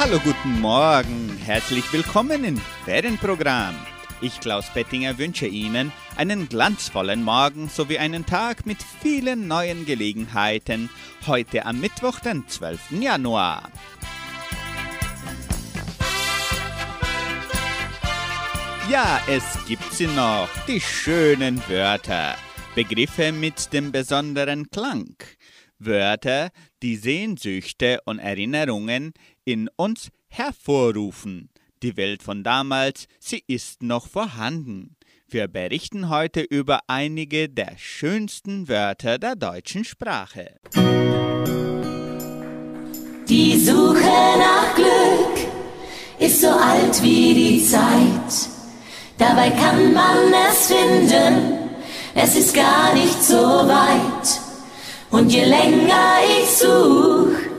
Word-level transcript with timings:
Hallo, 0.00 0.18
guten 0.18 0.62
Morgen. 0.62 1.36
Herzlich 1.44 1.92
willkommen 1.92 2.42
im 2.42 2.56
Ferienprogramm. 2.86 3.76
Ich, 4.22 4.40
Klaus 4.40 4.72
Bettinger, 4.72 5.18
wünsche 5.18 5.46
Ihnen 5.46 5.92
einen 6.16 6.48
glanzvollen 6.48 7.22
Morgen 7.22 7.68
sowie 7.68 7.98
einen 7.98 8.24
Tag 8.24 8.64
mit 8.64 8.78
vielen 8.82 9.46
neuen 9.46 9.84
Gelegenheiten. 9.84 10.88
Heute 11.26 11.66
am 11.66 11.82
Mittwoch, 11.82 12.18
den 12.20 12.48
12. 12.48 12.92
Januar. 12.92 13.70
Ja, 18.88 19.20
es 19.28 19.58
gibt 19.68 19.92
sie 19.92 20.06
noch, 20.06 20.48
die 20.66 20.80
schönen 20.80 21.62
Wörter. 21.68 22.36
Begriffe 22.74 23.32
mit 23.32 23.70
dem 23.74 23.92
besonderen 23.92 24.70
Klang. 24.70 25.14
Wörter, 25.78 26.50
die 26.82 26.96
Sehnsüchte 26.96 28.00
und 28.04 28.18
Erinnerungen 28.18 29.12
in 29.50 29.68
uns 29.76 30.10
hervorrufen. 30.28 31.50
Die 31.82 31.96
Welt 31.96 32.22
von 32.22 32.44
damals, 32.44 33.08
sie 33.18 33.42
ist 33.46 33.82
noch 33.82 34.06
vorhanden. 34.06 34.96
Wir 35.28 35.48
berichten 35.48 36.08
heute 36.08 36.40
über 36.40 36.80
einige 36.86 37.48
der 37.48 37.72
schönsten 37.76 38.68
Wörter 38.68 39.18
der 39.18 39.34
deutschen 39.34 39.84
Sprache. 39.84 40.56
Die 43.28 43.58
Suche 43.58 44.38
nach 44.38 44.74
Glück 44.74 45.46
ist 46.18 46.40
so 46.40 46.48
alt 46.48 47.02
wie 47.02 47.34
die 47.34 47.64
Zeit. 47.64 48.50
Dabei 49.18 49.50
kann 49.50 49.92
man 49.92 50.32
es 50.48 50.66
finden, 50.66 51.70
es 52.14 52.36
ist 52.36 52.54
gar 52.54 52.94
nicht 52.94 53.22
so 53.22 53.36
weit. 53.36 54.40
Und 55.10 55.32
je 55.32 55.44
länger 55.44 56.18
ich 56.40 56.48
such, 56.48 57.49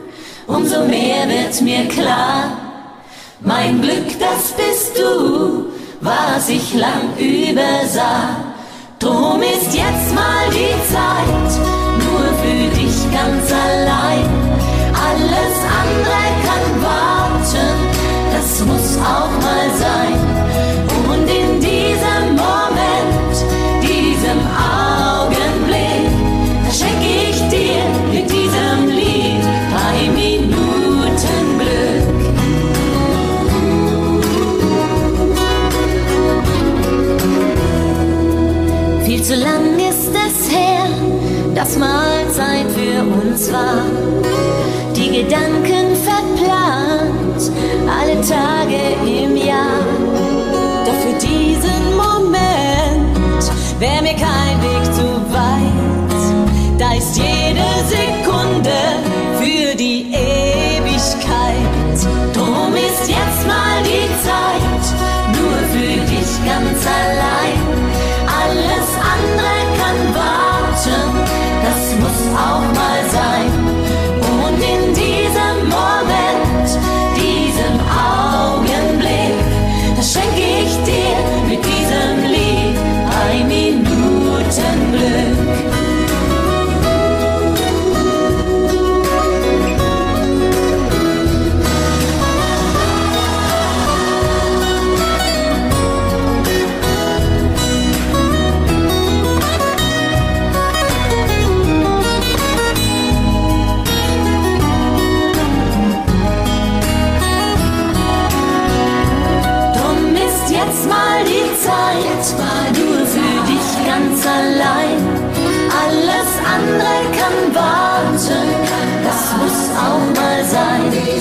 umso 0.46 0.84
mehr 0.86 1.28
wird 1.28 1.60
mir 1.62 1.88
klar, 1.88 2.52
mein 3.40 3.80
Glück, 3.80 4.18
das 4.18 4.52
bist 4.52 4.98
du, 4.98 5.66
was 6.00 6.48
ich 6.48 6.74
lang 6.74 7.16
übersah. 7.18 8.36
Drum 8.98 9.42
ist 9.42 9.74
jetzt 9.74 10.14
mal 10.14 10.46
die 10.50 10.76
Zeit, 10.92 11.50
nur 12.04 12.26
für 12.42 12.80
dich 12.80 13.10
ganz 13.10 13.52
allein. 13.52 14.28
Alles 15.08 15.56
andere 15.80 16.22
kann 16.46 16.82
warten, 16.82 17.74
das 18.32 18.60
muss 18.64 18.96
auch 18.98 19.30
mal 19.42 19.68
sein. 19.78 20.21
Dass 41.72 41.78
mal 41.78 42.28
Zeit 42.30 42.66
für 42.70 43.02
uns 43.02 43.52
war. 43.52 43.84
Die 44.94 45.22
Gedanken 45.22 45.96
verplant, 45.96 47.50
alle 47.88 48.20
Tage 48.20 48.80
im 49.06 49.36
Jahr. 49.36 49.80
Doch 50.84 50.94
für 50.94 51.18
diesen 51.26 51.96
Moment 51.96 53.50
wäre 53.78 54.02
mir 54.02 54.14
kein 54.14 54.41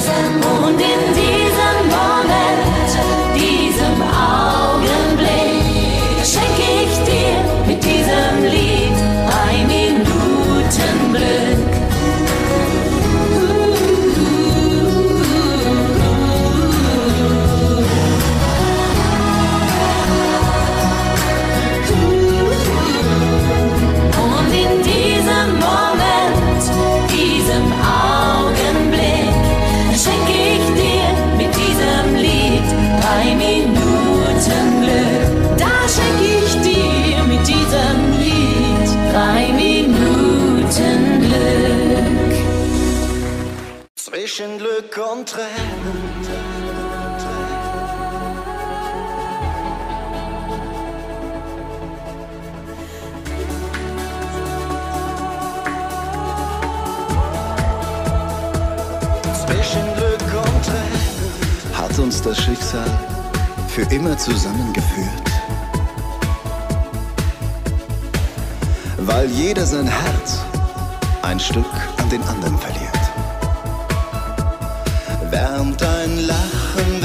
sein. 0.01 0.41
Und 0.63 0.81
in 0.81 1.13
diesem 1.13 1.30
Zwischen 44.33 44.59
Glück 44.59 44.97
und 45.11 45.27
Tränen. 45.27 45.49
Hat 61.73 61.99
uns 61.99 62.21
das 62.21 62.41
Schicksal 62.41 62.87
für 63.67 63.81
immer 63.93 64.17
zusammengeführt. 64.17 65.09
Weil 68.97 69.29
jeder 69.31 69.65
sein 69.65 69.87
Herz 69.87 70.39
ein 71.21 71.37
Stück 71.37 71.65
an 71.97 72.09
den 72.09 72.23
anderen 72.23 72.57
verliert. 72.57 72.70
Wärmt 75.61 75.83
ein 75.83 76.17
Lachen, 76.25 77.01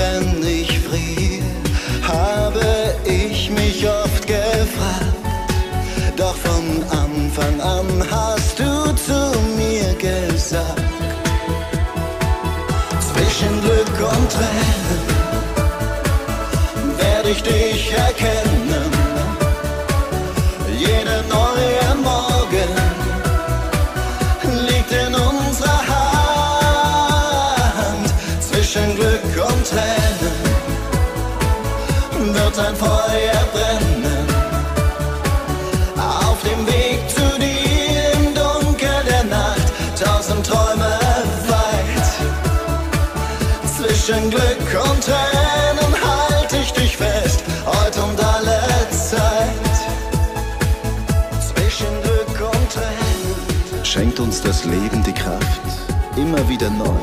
wieder 56.56 56.70
neu. 56.70 57.00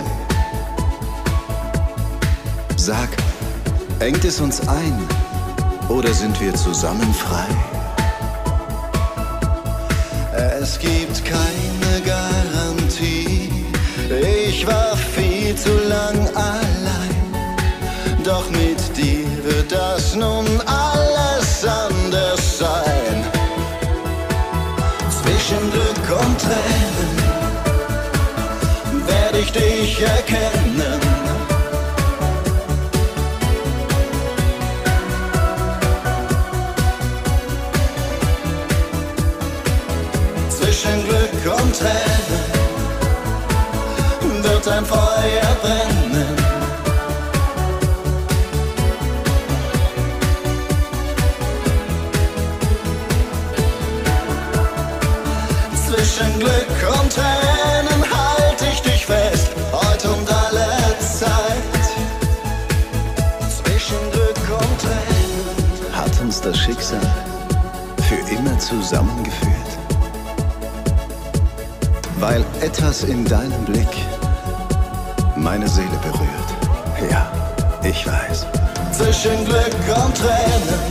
Sag, 2.75 3.09
engt 3.99 4.25
es 4.25 4.41
uns 4.41 4.67
ein 4.67 5.07
oder 5.89 6.11
sind 6.11 6.41
wir 6.41 6.55
zusammen 6.55 7.13
frei? 7.13 7.45
Es 10.59 10.79
gibt 10.79 11.23
keine 11.23 12.01
Garantie. 12.03 13.51
Ich 14.47 14.65
war 14.65 14.97
viel 14.97 15.55
zu 15.55 15.69
lang 15.87 16.22
erkennen. 30.03 30.99
Zwischen 40.49 41.05
Glück 41.07 41.57
und 41.57 41.79
Tränen 41.79 42.53
wird 44.43 44.67
ein 44.67 44.85
Feuer 44.85 45.55
brennen. 45.61 45.92
Zusammengeführt? 68.81 69.71
Weil 72.19 72.43
etwas 72.61 73.03
in 73.03 73.25
deinem 73.25 73.65
Blick 73.65 73.93
meine 75.35 75.67
Seele 75.67 75.97
berührt. 76.01 77.11
Ja, 77.11 77.31
ich 77.83 78.07
weiß. 78.07 78.45
Zwischen 78.91 79.45
Glück 79.45 79.75
und 80.05 80.17
Tränen 80.17 80.82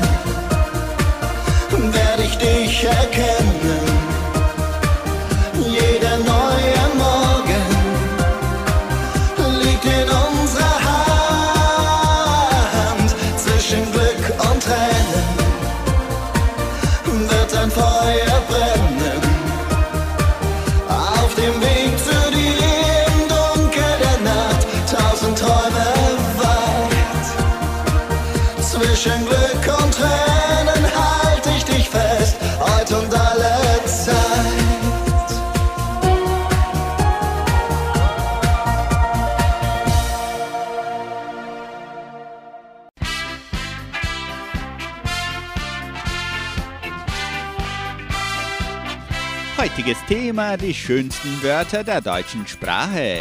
Heutiges 49.62 49.98
Thema 50.08 50.56
die 50.56 50.74
schönsten 50.74 51.40
Wörter 51.40 51.84
der 51.84 52.00
deutschen 52.00 52.48
Sprache. 52.48 53.20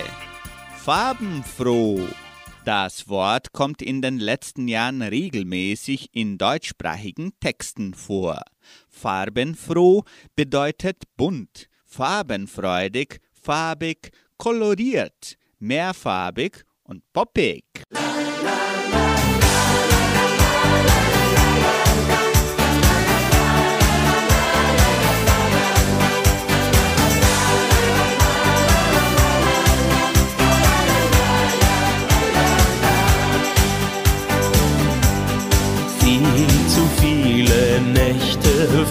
Farbenfroh. 0.76 2.02
Das 2.66 3.08
Wort 3.08 3.54
kommt 3.54 3.84
in 3.84 4.02
den 4.02 4.18
letzten 4.18 4.68
Jahren 4.68 5.04
regelmäßig 5.04 6.10
in 6.14 6.40
deutschsprachigen 6.40 7.34
Texten 7.40 7.94
vor. 7.94 8.42
Farbenfroh 8.90 10.04
bedeutet 10.36 11.04
bunt, 11.16 11.70
farbenfreudig, 11.86 13.20
farbig, 13.40 14.10
koloriert, 14.38 15.38
mehrfarbig 15.60 16.64
und 16.82 17.04
poppig. 17.14 17.66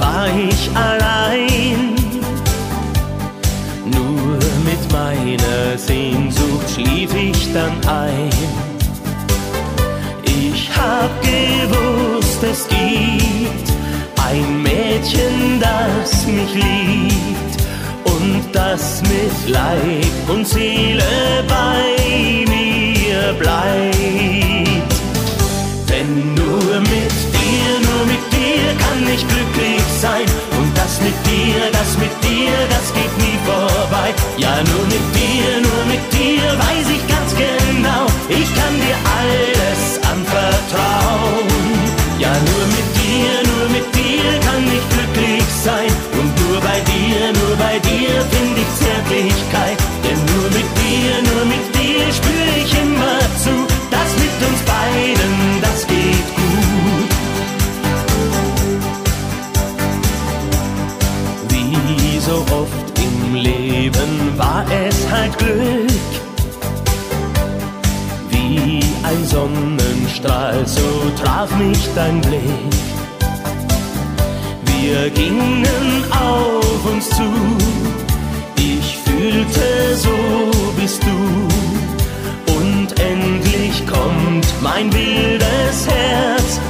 War 0.00 0.26
ich 0.28 0.70
allein. 0.74 1.94
Nur 3.84 4.38
mit 4.64 4.82
meiner 4.92 5.78
Sehnsucht 5.78 6.68
schlief 6.74 7.14
ich 7.14 7.52
dann 7.52 7.76
ein. 7.86 8.30
Ich 10.24 10.70
hab 10.76 11.10
gewusst, 11.22 12.42
es 12.42 12.66
gibt 12.68 13.68
ein 14.26 14.62
Mädchen, 14.62 15.60
das 15.60 16.26
mich 16.26 16.54
liebt 16.54 17.62
und 18.04 18.42
das 18.52 19.02
mit 19.02 19.48
Leib 19.48 20.28
und 20.28 20.46
Seele 20.46 21.44
bei 21.48 22.44
mir 22.48 23.34
bleibt. 23.38 24.94
Denn 25.88 26.34
nur 26.34 26.80
mit 26.80 27.16
dir, 27.34 27.70
nur 27.86 28.06
mit 28.06 28.24
dir 28.32 28.66
kann 28.78 29.02
ich 29.14 29.26
glücklich 29.26 29.39
sein. 30.00 30.24
Und 30.58 30.72
das 30.76 31.00
mit 31.04 31.14
dir, 31.28 31.60
das 31.72 31.90
mit 31.98 32.14
dir, 32.24 32.56
das 32.72 32.86
geht 32.96 33.14
nie 33.20 33.38
vorbei. 33.44 34.08
Ja, 34.38 34.56
nur 34.72 34.84
mit 34.88 35.06
dir, 35.12 35.60
nur 35.60 35.82
mit 35.92 36.04
dir 36.16 36.44
weiß 36.64 36.86
ich 36.96 37.04
ganz 37.04 37.30
genau, 37.36 38.04
ich 38.28 38.48
kann 38.56 38.74
dir 38.80 38.96
alles 39.20 39.80
anvertrauen. 40.12 41.48
Ja, 42.18 42.32
nur 42.48 42.64
mit 42.76 42.88
dir, 43.00 43.32
nur 43.50 43.66
mit 43.76 43.86
dir 43.92 44.28
kann 44.46 44.64
ich 44.72 44.84
glücklich 44.94 45.48
sein. 45.64 45.92
Und 46.16 46.30
nur 46.42 46.58
bei 46.60 46.80
dir, 46.92 47.20
nur 47.40 47.54
bei 47.56 47.76
dir 47.80 48.12
finde 48.32 48.60
ich 48.64 48.70
Zärtlichkeit. 48.80 49.78
Denn 50.04 50.20
nur 50.32 50.48
mit 50.56 50.68
dir, 50.80 51.12
nur 51.28 51.44
mit 51.44 51.66
dir 51.76 52.04
spüre 52.08 52.52
ich 52.64 52.72
immer 52.72 53.20
zu, 53.44 53.54
dass 53.92 54.10
mit 54.16 54.36
uns 54.48 54.60
beiden 54.64 55.39
so 62.30 62.36
oft 62.54 62.98
im 63.00 63.34
Leben 63.34 64.38
war 64.38 64.64
es 64.86 64.98
halt 65.10 65.36
Glück. 65.38 65.90
Wie 68.30 68.80
ein 69.02 69.24
Sonnenstrahl, 69.24 70.64
so 70.64 70.88
traf 71.20 71.50
mich 71.56 71.88
dein 71.96 72.20
Blick. 72.20 72.72
Wir 74.66 75.10
gingen 75.10 76.04
auf 76.10 76.86
uns 76.92 77.10
zu, 77.10 77.30
ich 78.56 78.96
fühlte, 79.04 79.96
so 79.96 80.16
bist 80.80 81.02
du. 81.02 81.18
Und 82.58 82.88
endlich 83.00 83.84
kommt 83.88 84.46
mein 84.62 84.92
wildes 84.92 85.78
Herz 85.88 86.60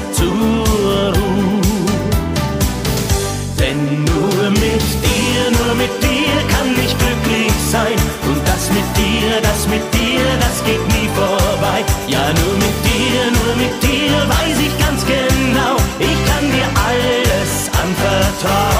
vorbei. 11.81 11.93
Ja, 12.09 12.33
nur 12.33 12.55
mit 12.55 12.77
dir, 12.85 13.31
nur 13.33 13.57
mit 13.57 13.83
dir 13.83 14.29
weiß 14.29 14.59
ich 14.61 14.79
ganz 14.79 15.05
genau, 15.05 15.77
ich 15.99 16.27
kann 16.27 16.51
dir 16.51 16.69
alles 16.87 17.71
anvertrauen. 17.83 18.80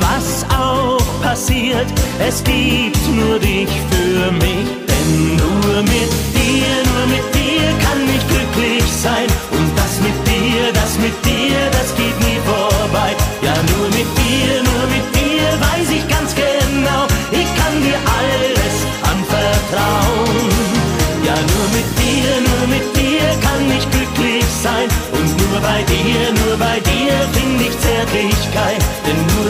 was 0.00 0.44
auch 0.50 1.22
passiert, 1.22 1.86
es 2.18 2.42
gibt 2.44 3.02
nur 3.08 3.38
dich 3.38 3.70
für 3.90 4.32
mich. 4.32 4.66
Denn 4.88 5.36
nur 5.36 5.82
mit 5.82 6.12
dir, 6.36 6.72
nur 6.90 7.06
mit 7.14 7.26
dir 7.34 7.66
kann 7.84 8.00
ich 8.16 8.24
glücklich 8.28 8.84
sein. 8.90 9.26
Und 9.50 9.70
das 9.76 10.00
mit 10.00 10.16
dir, 10.26 10.72
das 10.72 10.98
mit 10.98 11.16
dir, 11.24 11.58
das 11.72 11.94
geht 11.96 12.18
nie 12.26 12.40
vorbei. 12.46 13.10
Ja, 13.42 13.54
nur 13.72 13.88
mit 13.98 14.08
dir, 14.22 14.62
nur 14.70 14.84
mit 14.94 15.06
dir 15.16 15.46
weiß 15.66 15.88
ich 15.90 16.06
ganz 16.08 16.34
genau, 16.34 17.02
ich 17.30 17.48
kann 17.58 17.74
dir 17.82 17.98
alles 18.20 18.74
anvertrauen. 19.12 20.48
Ja, 21.26 21.36
nur 21.52 21.66
mit 21.76 21.88
dir, 22.00 22.30
nur 22.48 22.64
mit 22.74 22.86
dir 22.96 23.26
kann 23.44 23.64
ich 23.76 23.84
glücklich 23.90 24.44
sein. 24.62 24.88
Und 25.12 25.28
nur 25.42 25.60
bei 25.60 25.82
dir, 25.82 26.20
nur 26.44 26.56
bei 26.56 26.78
dir 26.80 27.14
finde 27.34 27.64
ich 27.64 27.74
Zärtlichkeit. 27.78 28.80
Denn 29.06 29.20
nur 29.34 29.41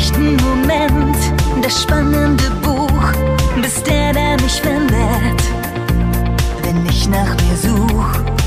echten 0.00 0.36
Moment 0.36 1.16
das 1.62 1.82
spannende 1.82 2.50
Buch, 2.62 3.12
bis 3.60 3.82
der 3.82 4.12
der 4.14 4.32
mich 4.40 4.62
wendet, 4.64 5.42
wenn 6.62 6.86
ich 6.86 7.06
nach 7.08 7.34
mir 7.42 7.56
such. 7.56 8.39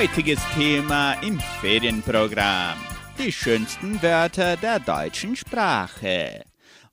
Heutiges 0.00 0.40
Thema 0.54 1.12
im 1.20 1.38
Ferienprogramm. 1.60 2.78
Die 3.18 3.30
schönsten 3.30 4.00
Wörter 4.00 4.56
der 4.56 4.80
deutschen 4.80 5.36
Sprache. 5.36 6.42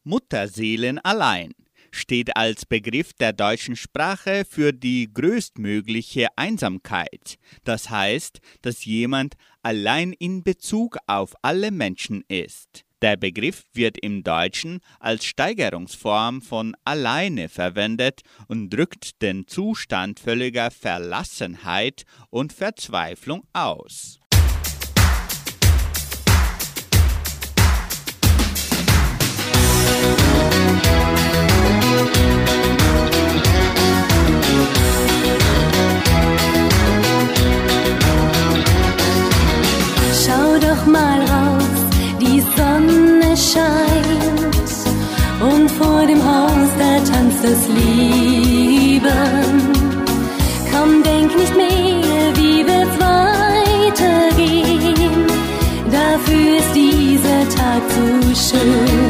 Mutterseelen 0.03 0.99
allein 0.99 1.53
steht 1.89 2.35
als 2.35 2.65
Begriff 2.65 3.13
der 3.13 3.31
deutschen 3.31 3.77
Sprache 3.77 4.43
für 4.43 4.73
die 4.73 5.09
größtmögliche 5.13 6.27
Einsamkeit. 6.35 7.37
Das 7.63 7.89
heißt, 7.89 8.41
dass 8.61 8.83
jemand 8.83 9.35
allein 9.63 10.11
in 10.11 10.43
Bezug 10.43 10.97
auf 11.07 11.33
alle 11.41 11.71
Menschen 11.71 12.25
ist. 12.27 12.83
Der 13.03 13.15
Begriff 13.15 13.63
wird 13.73 13.97
im 13.99 14.23
Deutschen 14.23 14.79
als 14.99 15.23
Steigerungsform 15.25 16.41
von 16.41 16.75
alleine 16.83 17.47
verwendet 17.47 18.21
und 18.47 18.71
drückt 18.71 19.21
den 19.21 19.45
Zustand 19.45 20.19
völliger 20.19 20.71
Verlassenheit 20.71 22.05
und 22.31 22.53
Verzweiflung 22.53 23.43
aus. 23.53 24.17
Schau 40.25 40.59
doch 40.59 40.85
mal 40.87 41.21
raus, 41.21 41.56
scheint 43.37 44.71
und 45.39 45.69
vor 45.69 46.05
dem 46.07 46.23
Haus 46.23 46.69
da 46.79 46.95
tanzt 47.11 47.43
das 47.43 47.67
Leben. 47.67 49.11
Komm, 50.71 51.03
denk 51.03 51.35
nicht 51.35 51.55
mehr, 51.55 52.35
wie 52.35 52.65
wird's 52.65 52.97
weitergehen? 53.93 55.27
Dafür 55.91 56.57
ist 56.57 56.73
dieser 56.73 57.41
Tag 57.55 57.81
zu 57.93 58.05
schön. 58.35 59.06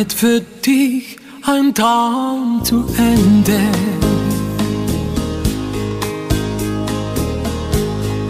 Geht 0.00 0.12
für 0.14 0.40
dich 0.64 1.18
ein 1.42 1.74
Traum 1.74 2.62
zu 2.64 2.86
Ende. 2.96 3.60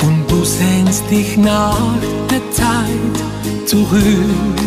Und 0.02 0.24
du 0.28 0.44
sehnst 0.44 1.08
dich 1.08 1.36
nach 1.36 1.94
der 2.28 2.42
Zeit 2.50 3.68
zurück, 3.68 4.58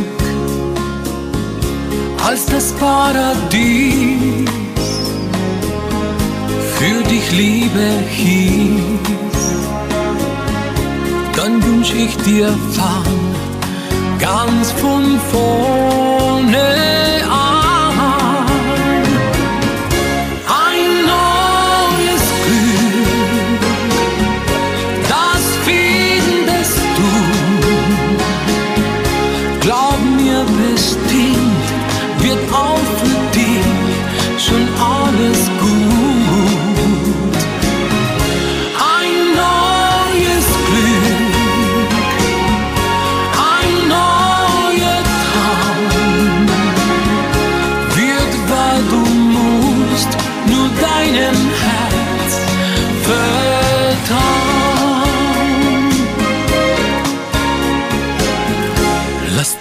als 2.26 2.46
das 2.46 2.72
Paradies 2.74 4.50
für 6.78 7.04
dich 7.10 7.32
Liebe 7.34 7.88
hieß. 8.12 9.58
Dann 11.36 11.62
wünsch 11.66 11.94
ich 11.94 12.16
dir 12.24 12.48
fang 12.72 13.23
ganz 14.24 14.72
von 14.72 15.20
vorne 15.32 17.13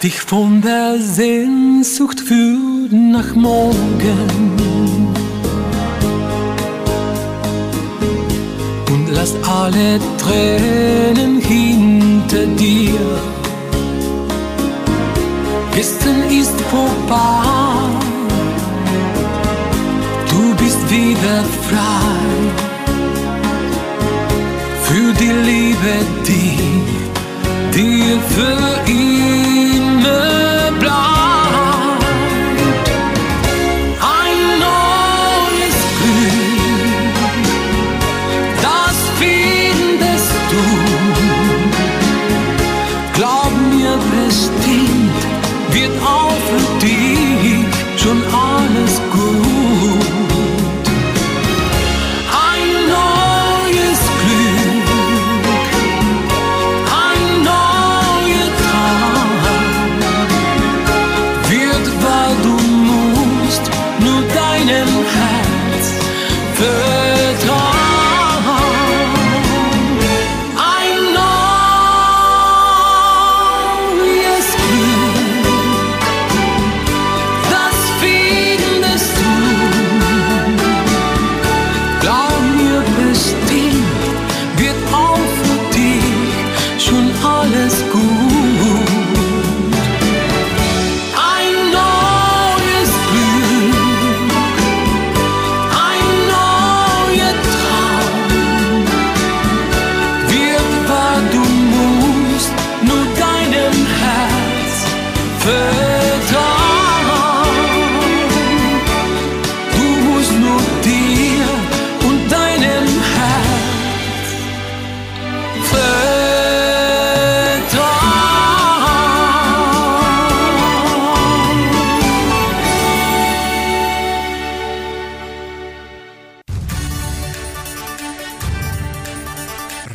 dich 0.02 0.20
von 0.20 0.60
der 0.60 0.98
Sehnsucht 0.98 2.20
führen 2.20 3.12
nach 3.12 3.34
morgen. 3.34 4.52
Und 8.90 9.08
lass 9.10 9.34
alle 9.44 10.00
Tränen 10.18 11.40
hinter 11.40 12.46
dir. 12.56 13.00
Gestern 15.74 16.22
ist 16.30 16.60
vorbei 16.62 17.52
wieder 20.92 21.42
frei 21.68 22.22
für 24.84 25.12
die 25.14 25.34
Liebe, 25.48 25.94
die 26.26 27.12
dir 27.74 28.20
für 28.35 28.90
immer 28.90 30.41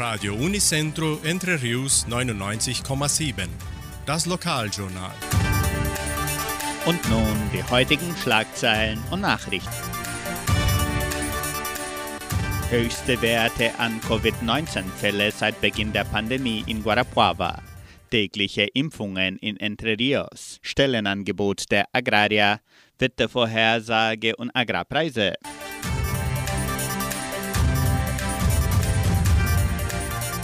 Radio 0.09 0.35
Unicentro 0.35 1.19
Entre 1.21 1.61
Rius 1.61 2.07
99,7. 2.07 3.49
Das 4.05 4.25
Lokaljournal. 4.25 5.11
Und 6.85 7.09
nun 7.09 7.35
die 7.51 7.61
heutigen 7.61 8.15
Schlagzeilen 8.15 9.03
und 9.11 9.19
Nachrichten. 9.19 9.69
Höchste 12.69 13.21
Werte 13.21 13.77
an 13.79 13.99
Covid-19-Fälle 13.99 15.29
seit 15.29 15.59
Beginn 15.59 15.91
der 15.91 16.05
Pandemie 16.05 16.63
in 16.67 16.83
Guarapuava. 16.83 17.61
Tägliche 18.09 18.63
Impfungen 18.63 19.37
in 19.39 19.57
Entre 19.57 19.99
Rios. 19.99 20.59
Stellenangebot 20.61 21.69
der 21.69 21.85
Agraria. 21.91 22.61
Wettervorhersage 22.97 24.37
und 24.37 24.51
Agrarpreise. 24.55 25.33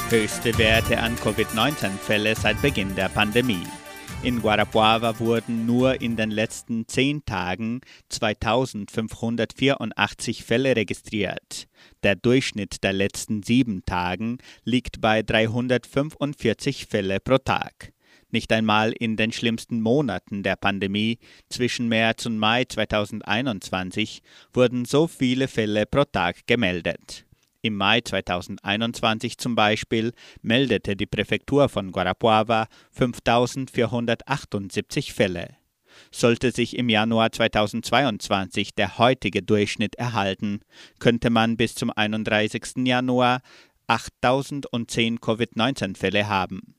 Höchste 0.09 0.57
Werte 0.57 0.99
an 0.99 1.15
Covid-19-Fälle 1.15 2.35
seit 2.35 2.61
Beginn 2.61 2.93
der 2.95 3.07
Pandemie. 3.09 3.65
In 4.21 4.41
Guarapuava 4.41 5.19
wurden 5.19 5.65
nur 5.65 6.01
in 6.01 6.15
den 6.15 6.29
letzten 6.29 6.87
zehn 6.87 7.25
Tagen 7.25 7.81
2584 8.09 10.43
Fälle 10.43 10.75
registriert. 10.75 11.67
Der 12.03 12.15
Durchschnitt 12.15 12.83
der 12.83 12.93
letzten 12.93 13.41
sieben 13.43 13.83
Tagen 13.85 14.37
liegt 14.63 15.01
bei 15.01 15.23
345 15.23 16.85
Fälle 16.85 17.19
pro 17.19 17.39
Tag. 17.39 17.91
Nicht 18.29 18.51
einmal 18.51 18.93
in 18.93 19.17
den 19.17 19.31
schlimmsten 19.31 19.81
Monaten 19.81 20.43
der 20.43 20.57
Pandemie 20.57 21.17
zwischen 21.49 21.87
März 21.87 22.25
und 22.25 22.37
Mai 22.37 22.65
2021 22.65 24.21
wurden 24.53 24.85
so 24.85 25.07
viele 25.07 25.47
Fälle 25.47 25.85
pro 25.85 26.03
Tag 26.03 26.45
gemeldet. 26.45 27.25
Im 27.65 27.77
Mai 27.77 28.01
2021 28.01 29.37
zum 29.37 29.55
Beispiel 29.55 30.11
meldete 30.41 30.97
die 30.97 31.05
Präfektur 31.05 31.69
von 31.69 31.93
Guarapuava 31.93 32.67
5478 32.91 35.13
Fälle. 35.13 35.55
Sollte 36.11 36.51
sich 36.51 36.77
im 36.77 36.89
Januar 36.89 37.31
2022 37.31 38.75
der 38.75 38.97
heutige 38.97 39.41
Durchschnitt 39.41 39.95
erhalten, 39.95 40.59
könnte 40.99 41.29
man 41.29 41.55
bis 41.55 41.73
zum 41.73 41.89
31. 41.89 42.85
Januar 42.85 43.39
8010 43.87 45.21
Covid-19-Fälle 45.21 46.27
haben. 46.27 46.75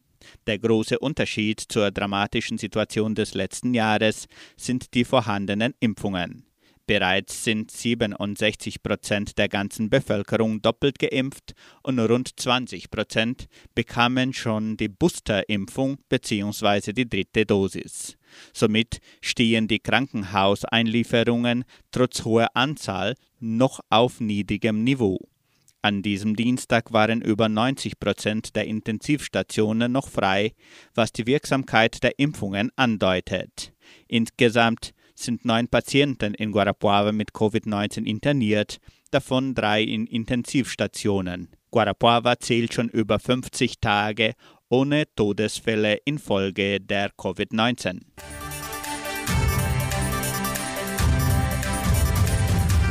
Der 0.47 0.59
große 0.59 0.99
Unterschied 0.99 1.61
zur 1.61 1.93
dramatischen 1.93 2.59
Situation 2.59 3.15
des 3.15 3.33
letzten 3.33 3.73
Jahres 3.73 4.27
sind 4.59 4.93
die 4.93 5.07
vorhandenen 5.07 5.73
Impfungen. 5.81 6.45
Bereits 6.87 7.45
sind 7.45 7.71
67 7.71 8.83
Prozent 8.83 9.39
der 9.39 9.49
ganzen 9.49 9.89
Bevölkerung 9.89 10.61
doppelt 10.61 10.99
geimpft 10.99 11.55
und 11.83 11.99
rund 11.99 12.39
20 12.39 12.91
Prozent 12.91 13.47
bekamen 13.75 14.35
schon 14.35 14.77
die 14.77 14.89
Boosterimpfung 14.89 15.97
bzw. 16.11 16.93
die 16.93 17.09
dritte 17.09 17.47
Dosis. 17.47 18.19
Somit 18.53 18.99
stehen 19.23 19.67
die 19.67 19.79
Krankenhauseinlieferungen 19.79 21.65
trotz 21.91 22.25
hoher 22.25 22.49
Anzahl 22.55 23.15
noch 23.41 23.81
auf 23.89 24.21
niedrigem 24.21 24.85
Niveau. 24.85 25.19
An 25.81 26.03
diesem 26.03 26.37
Dienstag 26.37 26.93
waren 26.93 27.23
über 27.23 27.49
90 27.49 27.99
Prozent 27.99 28.57
der 28.57 28.67
Intensivstationen 28.67 29.93
noch 29.93 30.09
frei, 30.09 30.53
was 30.95 31.13
die 31.13 31.27
Wirksamkeit 31.27 32.03
der 32.03 32.19
Impfungen 32.19 32.71
andeutet. 32.77 33.73
Insgesamt 34.09 34.93
sind 35.15 35.45
neun 35.45 35.69
Patienten 35.69 36.35
in 36.35 36.53
Guarapuava 36.53 37.13
mit 37.13 37.33
Covid-19 37.33 38.05
interniert, 38.05 38.79
davon 39.11 39.55
drei 39.55 39.83
in 39.83 40.07
Intensivstationen. 40.07 41.49
Guarapuava 41.71 42.39
zählt 42.39 42.75
schon 42.75 42.89
über 42.89 43.19
50 43.19 43.81
Tage 43.81 44.35
ohne 44.69 45.05
Todesfälle 45.15 45.99
infolge 46.05 46.81
der 46.81 47.11
Covid-19. 47.13 48.01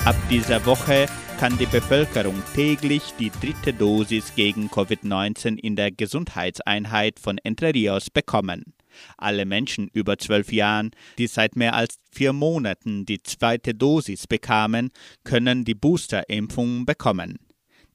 Ab 0.06 0.16
dieser 0.30 0.66
Woche 0.66 1.08
kann 1.40 1.58
die 1.58 1.66
Bevölkerung 1.66 2.42
täglich 2.54 3.14
die 3.20 3.30
dritte 3.30 3.74
Dosis 3.74 4.36
gegen 4.36 4.68
Covid-19 4.68 5.58
in 5.58 5.76
der 5.76 5.92
Gesundheitseinheit 5.92 7.20
von 7.20 7.38
Entre 7.38 7.74
Rios 7.74 8.10
bekommen. 8.10 8.74
Alle 9.18 9.46
Menschen 9.46 9.90
über 9.94 10.18
zwölf 10.18 10.52
Jahren, 10.52 10.92
die 11.18 11.28
seit 11.28 11.56
mehr 11.56 11.74
als 11.74 12.00
vier 12.12 12.34
Monaten 12.34 13.06
die 13.06 13.22
zweite 13.22 13.74
Dosis 13.74 14.28
bekamen, 14.28 14.92
können 15.24 15.66
die 15.66 15.76
Boosterimpfung 15.76 16.86
bekommen. 16.86 17.40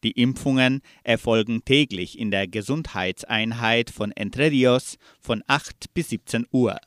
Die 0.04 0.12
Impfungen 0.12 0.80
erfolgen 1.02 1.64
täglich 1.64 2.18
in 2.18 2.30
der 2.30 2.46
Gesundheitseinheit 2.46 3.90
von 3.90 4.12
Entre 4.12 4.50
Rios 4.50 4.96
von 5.20 5.42
8 5.48 5.92
bis 5.92 6.11
17 6.11 6.46
Uhr. 6.52 6.78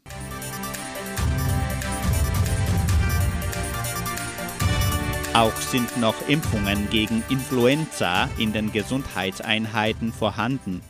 Auch 5.33 5.55
sind 5.55 5.95
noch 5.97 6.27
Impfungen 6.27 6.89
gegen 6.89 7.23
Influenza 7.29 8.29
in 8.37 8.51
den 8.51 8.73
Gesundheitseinheiten 8.73 10.11
vorhanden, 10.11 10.81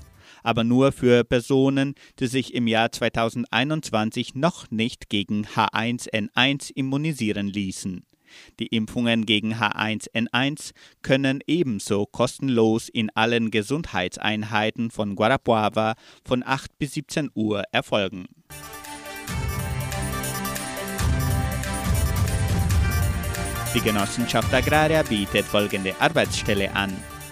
aber 0.44 0.64
nur 0.64 0.92
für 0.92 1.24
Personen, 1.24 1.96
die 2.20 2.28
sich 2.28 2.54
im 2.54 2.68
Jahr 2.68 2.92
2021 2.92 4.36
noch 4.36 4.70
nicht 4.72 5.10
gegen 5.10 5.46
H1N1 5.46 6.72
immunisieren 6.74 7.48
ließen. 7.48 8.06
Die 8.60 8.68
Impfungen 8.68 9.26
gegen 9.26 9.56
H1N1 9.56 10.72
können 11.02 11.42
ebenso 11.48 12.06
kostenlos 12.06 12.90
in 12.90 13.10
allen 13.16 13.52
Gesundheitseinheiten 13.52 14.92
von 14.92 15.16
Guarapuava 15.16 15.96
von 16.24 16.44
8 16.46 16.78
bis 16.78 16.94
17 16.94 17.30
Uhr 17.34 17.64
erfolgen. 17.72 18.28
Die 23.74 23.80
Genossenschaft 23.80 24.54
Agraria 24.54 25.02
bietet 25.02 25.46
folgende 25.46 25.96
Arbeitsstelle 26.00 26.74
an. 26.76 26.92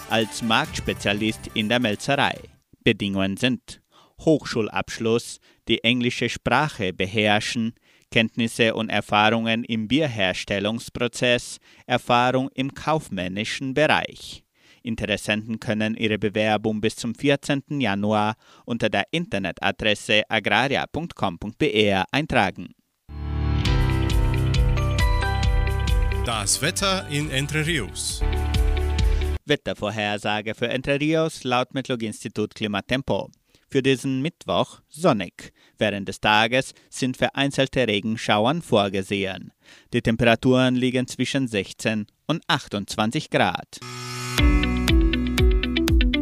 Als 0.09 0.41
Marktspezialist 0.41 1.51
in 1.53 1.67
der 1.67 1.79
Melzerei. 1.79 2.58
Bedingungen 2.83 3.37
sind 3.37 3.81
Hochschulabschluss, 4.21 5.39
die 5.67 5.83
englische 5.83 6.29
Sprache 6.29 6.93
beherrschen, 6.93 7.73
Kenntnisse 8.11 8.73
und 8.73 8.89
Erfahrungen 8.89 9.63
im 9.63 9.87
Bierherstellungsprozess, 9.87 11.59
Erfahrung 11.85 12.49
im 12.53 12.73
kaufmännischen 12.73 13.73
Bereich. 13.73 14.43
Interessenten 14.81 15.59
können 15.59 15.95
ihre 15.95 16.17
Bewerbung 16.17 16.81
bis 16.81 16.95
zum 16.95 17.13
14. 17.13 17.63
Januar 17.79 18.35
unter 18.65 18.89
der 18.89 19.03
Internetadresse 19.11 20.23
agraria.com.br 20.29 22.03
eintragen. 22.11 22.69
Das 26.25 26.61
Wetter 26.61 27.07
in 27.09 27.29
Entre 27.31 27.65
Rios. 27.65 28.21
Wettervorhersage 29.49 30.55
für 30.55 30.69
Entre 30.69 30.99
Rios 30.99 31.43
laut 31.43 31.73
Metlog-Institut 31.73 32.55
Klimatempo. 32.55 33.29
Für 33.67 33.83
diesen 33.83 34.21
Mittwoch 34.21 34.79
sonnig. 34.87 35.51
Während 35.77 36.07
des 36.07 36.21
Tages 36.21 36.73
sind 36.89 37.17
vereinzelte 37.17 37.87
Regenschauern 37.87 38.61
vorgesehen. 38.61 39.51
Die 39.93 40.01
Temperaturen 40.01 40.75
liegen 40.75 41.07
zwischen 41.07 41.47
16 41.47 42.07
und 42.27 42.43
28 42.47 43.29
Grad. 43.29 43.79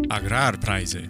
Agrarpreise. 0.10 1.04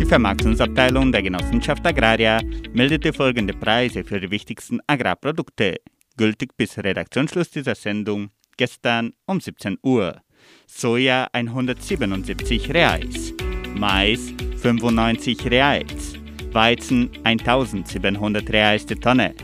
Die 0.00 0.04
Vermarktungsabteilung 0.04 1.12
der 1.12 1.22
Genossenschaft 1.22 1.86
Agraria 1.86 2.40
meldete 2.72 3.12
folgende 3.12 3.54
Preise 3.54 4.02
für 4.04 4.20
die 4.20 4.30
wichtigsten 4.30 4.80
Agrarprodukte, 4.86 5.76
gültig 6.16 6.56
bis 6.56 6.78
Redaktionsschluss 6.78 7.50
dieser 7.50 7.74
Sendung 7.74 8.30
gestern 8.56 9.12
um 9.26 9.40
17 9.40 9.78
Uhr. 9.82 10.22
Soja 10.72 11.28
177 11.32 12.72
Reais, 12.72 13.34
Mais 13.76 14.32
95 14.62 15.50
Reais, 15.50 16.14
Weizen 16.52 17.10
1700 17.24 18.48
Reais 18.50 18.86
die 18.86 18.94
Tonne, 18.94 19.34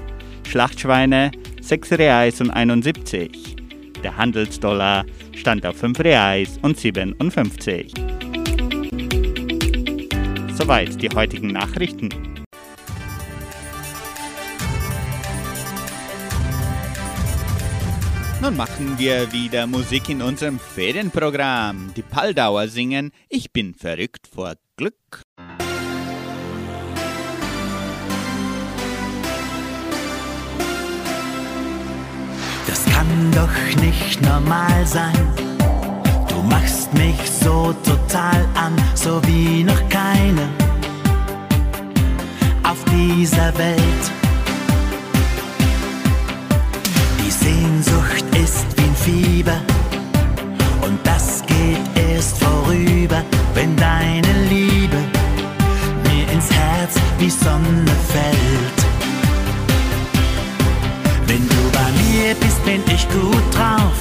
Schlachtschweine 0.48 1.32
6 1.60 1.92
Reais 1.92 2.40
und 2.40 2.50
71. 2.50 3.56
Der 4.02 4.16
Handelsdollar 4.16 5.04
stand 5.34 5.66
auf 5.66 5.76
5 5.76 5.98
Reais 6.00 6.58
und 6.62 6.78
57. 6.78 7.92
Soweit 10.54 11.02
die 11.02 11.10
heutigen 11.10 11.48
Nachrichten. 11.48 12.35
Nun 18.42 18.54
machen 18.54 18.98
wir 18.98 19.32
wieder 19.32 19.66
Musik 19.66 20.10
in 20.10 20.20
unserem 20.20 20.58
Ferienprogramm. 20.58 21.92
Die 21.96 22.02
Paldauer 22.02 22.68
singen 22.68 23.10
Ich 23.30 23.52
bin 23.52 23.74
verrückt 23.74 24.28
vor 24.32 24.54
Glück. 24.76 25.22
Das 32.66 32.84
kann 32.92 33.32
doch 33.32 33.82
nicht 33.82 34.20
normal 34.20 34.86
sein. 34.86 35.16
Du 36.28 36.42
machst 36.42 36.92
mich 36.92 37.16
so 37.42 37.74
total 37.84 38.46
an, 38.54 38.76
so 38.94 39.22
wie 39.26 39.64
noch 39.64 39.88
keine 39.88 40.46
auf 42.62 42.84
dieser 42.92 43.56
Welt. 43.56 44.15
Die 47.26 47.32
Sehnsucht 47.32 48.24
ist 48.40 48.66
wie 48.76 48.84
ein 48.84 48.94
Fieber 48.94 49.58
und 50.82 50.96
das 51.02 51.42
geht 51.44 52.12
erst 52.12 52.38
vorüber, 52.38 53.20
wenn 53.54 53.74
deine 53.74 54.32
Liebe 54.48 54.96
mir 56.04 56.30
ins 56.32 56.48
Herz 56.52 56.94
wie 57.18 57.28
Sonne 57.28 57.96
fällt. 58.12 58.78
Wenn 61.26 61.48
du 61.48 61.62
bei 61.72 61.90
mir 62.04 62.32
bist, 62.36 62.64
bin 62.64 62.80
ich 62.94 63.08
gut 63.08 63.44
drauf. 63.52 63.98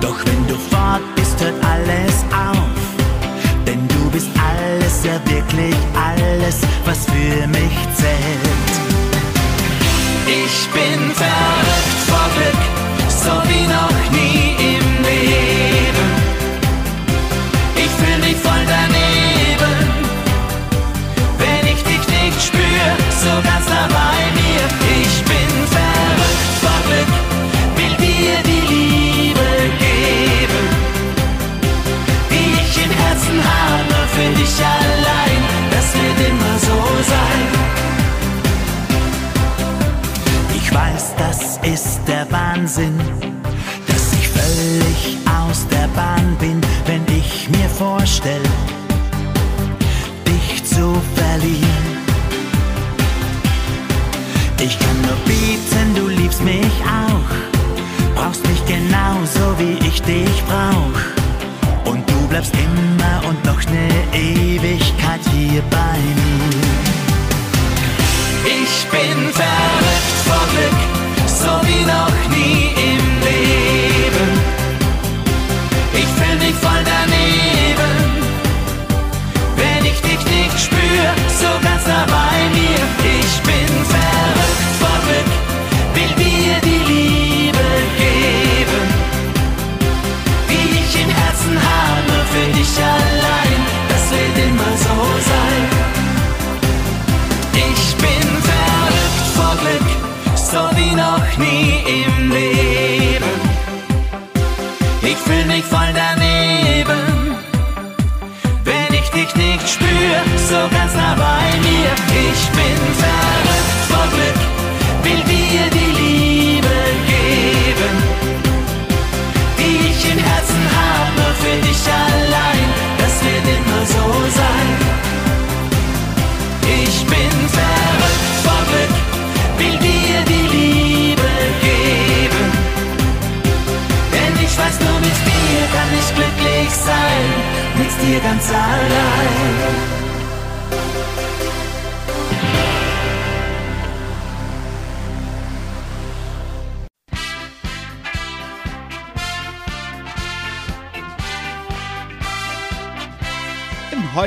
Doch 0.00 0.24
wenn 0.24 0.46
du 0.46 0.54
fort 0.54 1.02
bist, 1.16 1.42
hört 1.42 1.60
alles 1.64 2.22
auf. 2.30 2.78
Denn 3.66 3.88
du 3.88 4.10
bist 4.12 4.28
alles, 4.38 5.02
ja 5.02 5.18
wirklich 5.28 5.74
alles, 5.92 6.60
was 6.84 7.04
für 7.06 7.48
mich 7.48 7.76
zählt. 7.96 8.78
Ich 10.28 10.68
bin 10.72 10.87
ich 48.04 48.47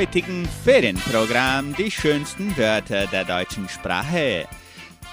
heutigen 0.02 0.48
Ferienprogramm 0.64 1.76
die 1.76 1.88
schönsten 1.88 2.56
Wörter 2.56 3.06
der 3.06 3.24
deutschen 3.24 3.68
Sprache. 3.68 4.48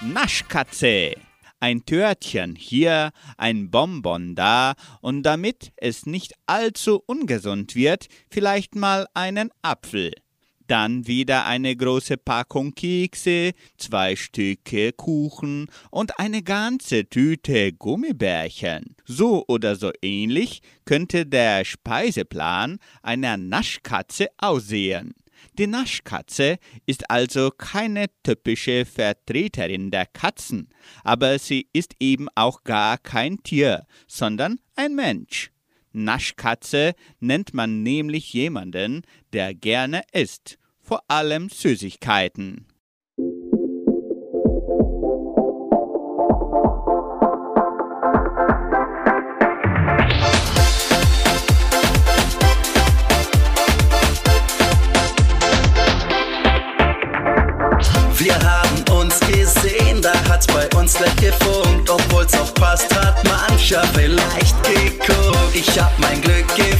Naschkatze, 0.01 1.13
ein 1.59 1.85
Törtchen 1.85 2.55
hier, 2.55 3.11
ein 3.37 3.69
Bonbon 3.69 4.33
da 4.33 4.73
und 5.01 5.21
damit 5.21 5.73
es 5.77 6.07
nicht 6.07 6.33
allzu 6.47 7.03
ungesund 7.05 7.75
wird, 7.75 8.07
vielleicht 8.31 8.73
mal 8.73 9.05
einen 9.13 9.51
Apfel. 9.61 10.11
Dann 10.69 11.07
wieder 11.07 11.47
eine 11.47 11.75
große 11.75 12.17
Packung 12.17 12.75
Kekse, 12.75 13.53
zwei 13.79 14.15
Stücke 14.15 14.93
Kuchen 14.93 15.65
und 15.89 16.19
eine 16.19 16.43
ganze 16.43 17.09
Tüte 17.09 17.73
Gummibärchen. 17.73 18.95
So 19.03 19.43
oder 19.47 19.75
so 19.75 19.91
ähnlich 20.03 20.61
könnte 20.85 21.25
der 21.25 21.65
Speiseplan 21.65 22.77
einer 23.01 23.35
Naschkatze 23.37 24.27
aussehen. 24.37 25.15
Die 25.57 25.65
Naschkatze 25.65 26.59
ist 26.85 27.09
also 27.09 27.49
keine 27.49 28.05
typische 28.21 28.85
Vertreterin 28.85 29.89
der 29.89 30.05
Katzen, 30.05 30.69
aber 31.03 31.39
sie 31.39 31.67
ist 31.73 31.95
eben 31.99 32.27
auch 32.35 32.63
gar 32.63 32.99
kein 32.99 33.41
Tier, 33.41 33.87
sondern 34.05 34.59
ein 34.75 34.93
Mensch. 34.93 35.49
Naschkatze 35.91 36.93
nennt 37.19 37.55
man 37.55 37.81
nämlich 37.81 38.31
jemanden, 38.33 39.01
der 39.33 39.55
gerne 39.55 40.03
isst, 40.11 40.58
vor 40.89 41.03
allem 41.07 41.49
Süßigkeiten. 41.49 42.65
Wir 58.17 58.39
haben 58.39 58.83
uns 58.91 59.19
gesehen, 59.19 60.01
da 60.01 60.11
hat's 60.27 60.47
bei 60.47 60.67
uns 60.75 60.95
gleich 60.95 61.15
gefunkt. 61.17 61.87
Obwohl's 61.87 62.33
auch 62.33 62.51
passt, 62.55 62.91
hat 62.95 63.23
mancher 63.25 63.83
vielleicht 63.93 64.55
geguckt. 64.63 65.53
Ich 65.53 65.79
hab 65.79 65.97
mein 65.99 66.19
Glück 66.19 66.47
gefunden, 66.55 66.78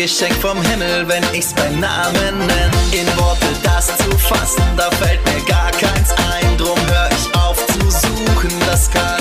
Geschenk 0.00 0.32
vom 0.36 0.62
Himmel, 0.62 1.06
wenn 1.08 1.22
ich's 1.34 1.52
beim 1.52 1.78
Namen 1.78 2.38
nenn. 2.38 2.70
In 2.90 3.06
Worte 3.18 3.48
das 3.62 3.88
zu 3.98 4.16
fassen, 4.16 4.62
da 4.74 4.90
fällt 4.92 5.22
mir 5.26 5.44
gar 5.44 5.70
keins 5.72 6.12
ein. 6.12 6.56
Drum 6.56 6.78
hör 6.88 7.10
ich 7.10 7.34
auf 7.38 7.58
zu 7.66 7.90
suchen, 7.90 8.50
das 8.64 8.90
kann 8.90 9.19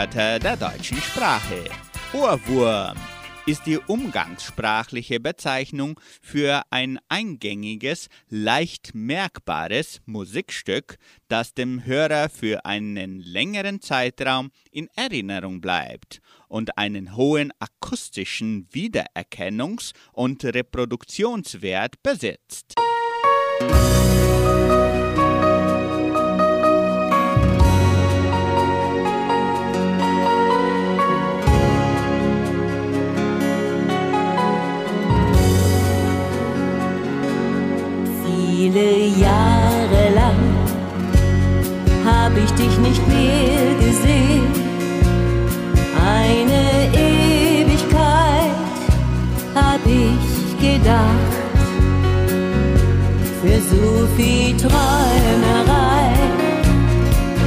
Wörter 0.00 0.38
der 0.38 0.56
deutschen 0.56 0.96
Sprache. 0.96 1.64
Ohrwurm 2.14 2.96
ist 3.44 3.66
die 3.66 3.76
umgangssprachliche 3.76 5.20
Bezeichnung 5.20 6.00
für 6.22 6.62
ein 6.70 6.98
eingängiges, 7.10 8.08
leicht 8.30 8.94
merkbares 8.94 10.00
Musikstück, 10.06 10.96
das 11.28 11.52
dem 11.52 11.84
Hörer 11.84 12.30
für 12.30 12.64
einen 12.64 13.20
längeren 13.20 13.82
Zeitraum 13.82 14.52
in 14.70 14.88
Erinnerung 14.96 15.60
bleibt 15.60 16.20
und 16.48 16.78
einen 16.78 17.14
hohen 17.14 17.52
akustischen 17.58 18.68
Wiedererkennungs- 18.72 19.92
und 20.12 20.42
Reproduktionswert 20.42 22.02
besitzt. 22.02 22.72
Musik 23.60 23.99
viele 38.72 39.06
Jahre 39.18 40.14
lang 40.14 40.38
habe 42.04 42.40
ich 42.40 42.50
dich 42.52 42.78
nicht 42.78 43.06
mehr 43.08 43.74
gesehen. 43.80 44.46
Eine 46.04 46.88
Ewigkeit 46.94 48.52
habe 49.54 49.90
ich 49.90 50.58
gedacht. 50.60 51.32
Für 53.42 53.60
so 53.60 54.06
viel 54.16 54.56
Träumerei 54.56 56.12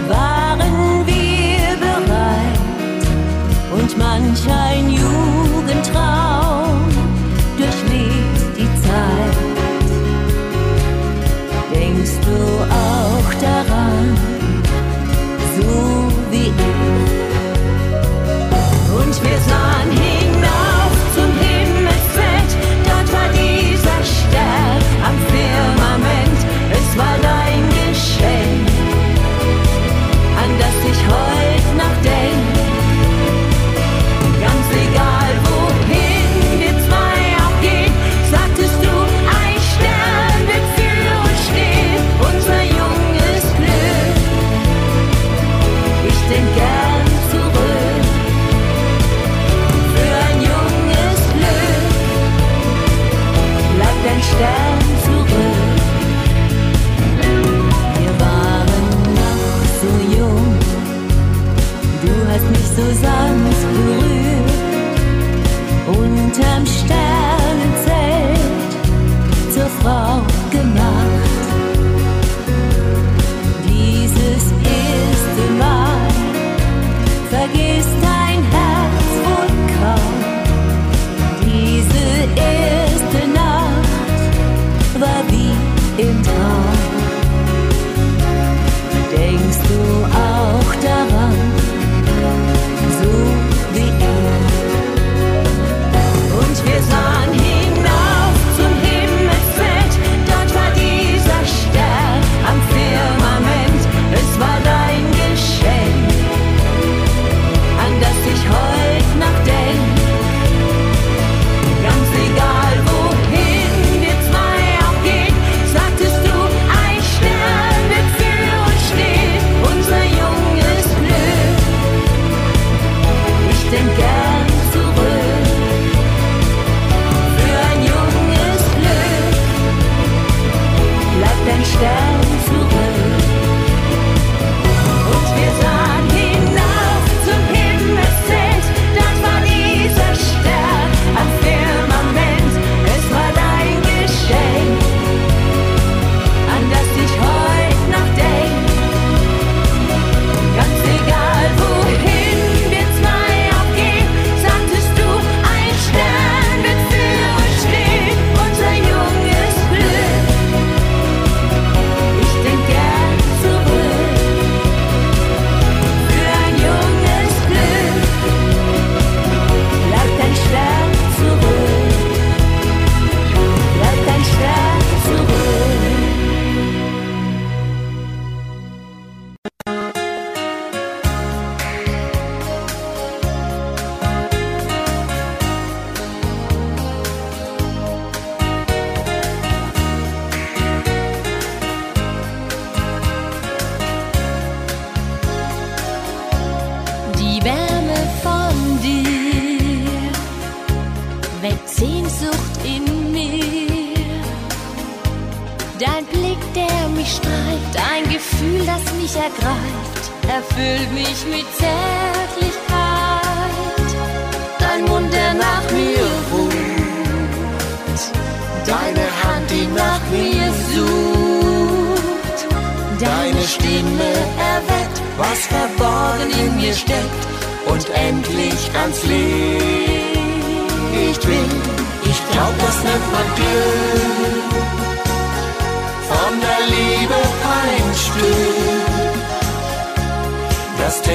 waren 0.07 1.05
wir 1.05 1.77
bereit 1.77 3.05
und 3.77 3.97
manch 3.97 4.41
ein 4.49 4.92
do 12.25 12.63
all 12.71 12.92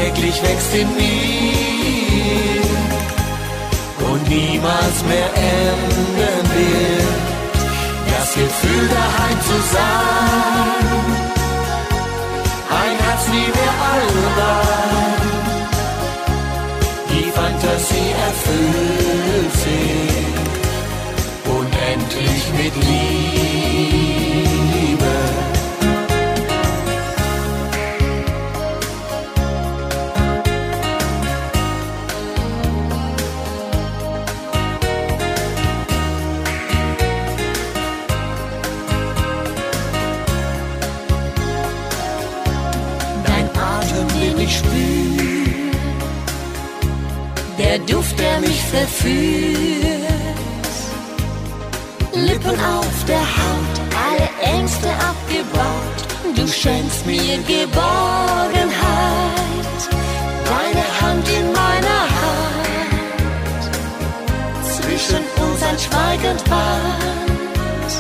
täglich 0.09 0.43
wächst 0.43 0.75
in 0.75 0.89
mir 0.97 2.63
und 4.11 4.29
niemals 4.29 5.05
mehr 5.09 5.31
enden 5.35 6.51
wird. 6.55 7.05
Das 8.11 8.35
Gefühl 8.35 8.89
daheim 8.89 9.41
zu 9.43 9.57
sein, 9.73 10.97
ein 12.71 12.97
Herz 13.05 13.29
nie 13.29 13.51
mehr 13.59 13.75
albern 13.93 15.19
Fantasie 17.39 18.11
erfüllt 18.27 19.55
sich 19.65 20.39
unendlich 21.47 22.43
mit 22.57 22.75
Liebe. 22.85 23.78
Verführt. 48.71 49.89
Lippen 52.13 52.57
auf 52.61 53.05
der 53.07 53.21
Haut, 53.21 53.77
alle 54.07 54.29
Ängste 54.57 54.89
abgebaut. 54.91 55.99
Du 56.37 56.47
schenkst 56.47 57.07
mir 57.07 57.39
Geborgenheit. 57.47 58.69
Deine 60.45 60.85
Hand 61.01 61.27
in 61.29 61.47
meiner 61.53 62.03
Hand. 62.21 63.63
Zwischen 64.65 65.23
uns 65.45 65.63
ein 65.63 65.79
schweigend 65.79 66.45
Band. 66.51 67.93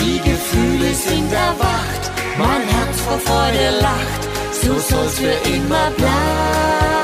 Die 0.00 0.18
Gefühle 0.28 0.94
sind 0.94 1.32
erwacht. 1.32 2.10
Mein 2.38 2.62
Herz 2.68 3.00
vor 3.00 3.18
Freude 3.18 3.70
lacht. 3.80 4.22
So 4.62 4.78
soll's 4.78 5.18
für 5.18 5.36
immer 5.48 5.90
bleiben. 5.96 6.97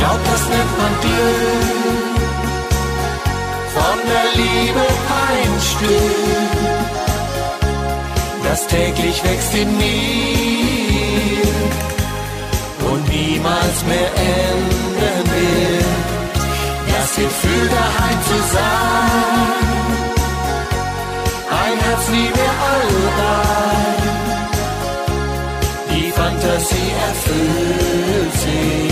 Glaub, 0.00 0.20
das 0.24 0.42
nennt 0.48 0.74
man 0.80 0.92
Glück. 1.04 2.20
Von 3.76 3.98
der 4.12 4.28
Liebe 4.40 4.84
ein 5.28 5.52
Stück, 5.72 6.60
das 8.44 8.60
täglich 8.66 9.22
wächst 9.22 9.54
in 9.54 9.76
mir 9.76 9.90
und 12.90 13.02
niemals 13.10 13.84
mehr 13.90 14.10
enden 14.16 15.30
wird. 15.34 15.84
Das 16.92 17.10
Gefühl 17.16 17.68
daheim 17.68 18.18
zu 18.30 18.38
sein, 18.54 19.50
ein 21.62 21.76
Herz 21.84 22.04
nie 22.08 22.30
mehr 22.38 22.56
albern. 22.72 24.00
Die 25.90 26.10
Fantasie 26.10 26.90
erfüllt 27.08 28.34
sich 28.40 28.89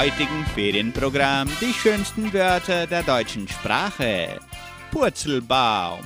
heutigen 0.00 0.46
Ferienprogramm 0.54 1.46
die 1.60 1.74
schönsten 1.74 2.32
Wörter 2.32 2.86
der 2.86 3.02
deutschen 3.02 3.46
Sprache. 3.46 4.40
Purzelbaum. 4.90 6.00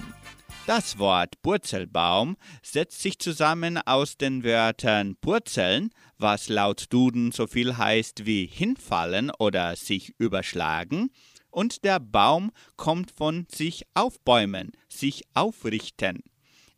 Das 0.66 0.98
Wort 0.98 1.40
Purzelbaum 1.42 2.36
setzt 2.60 3.02
sich 3.02 3.20
zusammen 3.20 3.78
aus 3.78 4.16
den 4.16 4.42
Wörtern 4.42 5.14
purzeln, 5.20 5.90
was 6.18 6.48
laut 6.48 6.86
Duden 6.92 7.30
so 7.30 7.46
viel 7.46 7.78
heißt 7.78 8.26
wie 8.26 8.46
hinfallen 8.46 9.30
oder 9.38 9.76
sich 9.76 10.12
überschlagen, 10.18 11.10
und 11.50 11.84
der 11.84 12.00
Baum 12.00 12.50
kommt 12.74 13.12
von 13.12 13.46
sich 13.48 13.84
aufbäumen, 13.94 14.72
sich 14.88 15.22
aufrichten. 15.34 16.24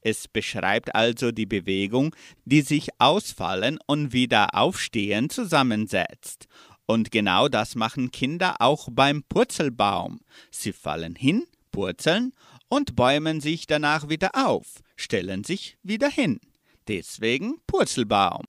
Es 0.08 0.28
beschreibt 0.28 0.94
also 0.94 1.32
die 1.32 1.46
Bewegung, 1.46 2.14
die 2.44 2.60
sich 2.60 2.90
ausfallen 2.98 3.76
und 3.86 4.12
wieder 4.12 4.54
aufstehen 4.54 5.30
zusammensetzt. 5.30 6.46
Und 6.86 7.10
genau 7.10 7.48
das 7.48 7.74
machen 7.74 8.12
Kinder 8.12 8.56
auch 8.60 8.88
beim 8.90 9.24
Purzelbaum. 9.24 10.20
Sie 10.50 10.72
fallen 10.72 11.16
hin, 11.16 11.44
purzeln 11.72 12.32
und 12.68 12.94
bäumen 12.94 13.40
sich 13.40 13.66
danach 13.66 14.08
wieder 14.08 14.30
auf, 14.34 14.66
stellen 14.94 15.42
sich 15.42 15.76
wieder 15.82 16.08
hin. 16.08 16.40
Deswegen 16.86 17.56
Purzelbaum. 17.66 18.42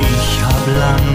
Ich 0.00 0.42
hab 0.42 0.66
lange 0.78 1.09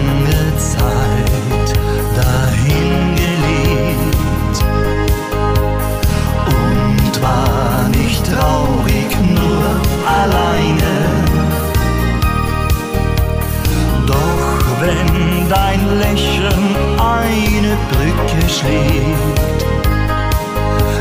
schlägt, 18.58 19.64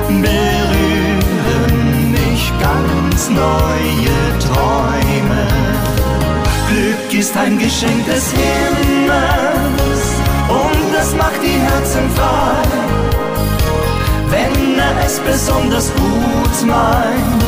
berühren 0.08 2.12
mich 2.12 2.52
ganz 2.60 3.30
neue 3.30 4.40
Träume. 4.40 5.48
Glück 6.70 7.20
ist 7.20 7.36
ein 7.38 7.58
Geschenk 7.58 8.06
des 8.06 8.32
Himmels 8.32 10.04
und 10.50 10.96
es 11.00 11.16
macht 11.16 11.42
die 11.44 11.60
Herzen 11.60 12.10
frei. 12.12 12.64
Wenn 14.30 14.80
er 14.80 15.06
es 15.06 15.20
besonders 15.20 15.92
gut 15.96 16.68
meint, 16.68 17.44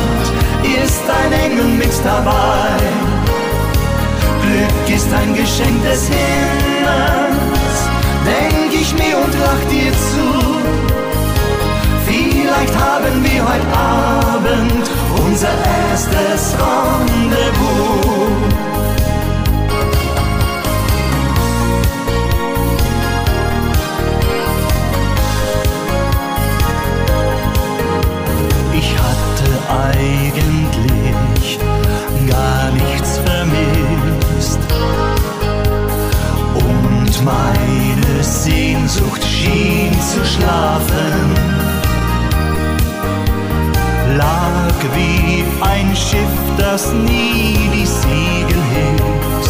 ist 0.84 1.02
ein 1.22 1.32
Engel 1.32 1.68
mit 1.82 1.92
dabei. 2.04 2.78
Glück 4.42 4.96
ist 4.96 5.12
ein 5.12 5.34
Geschenk 5.34 5.82
des 5.82 6.08
Himmels, 6.08 7.57
denk 8.28 8.72
ich 8.82 8.92
mir 8.94 9.16
und 9.24 9.34
lach 9.44 9.62
dir 9.70 9.92
zu. 9.92 10.26
Vielleicht 12.06 12.74
haben 12.76 13.16
wir 13.24 13.40
heute 13.50 13.68
Abend 13.76 14.84
unser 15.24 15.54
erstes 15.88 16.54
Rendezvous. 16.62 18.17
Zu 40.12 40.24
schlafen. 40.24 41.34
Lag 44.16 44.78
wie 44.94 45.44
ein 45.60 45.94
Schiff, 45.94 46.36
das 46.56 46.92
nie 46.92 47.56
die 47.72 47.86
Segel 47.86 48.62
hebt, 48.74 49.48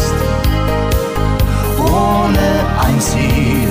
ohne 1.79 2.47
ein 2.85 2.99
Ziel 2.99 3.69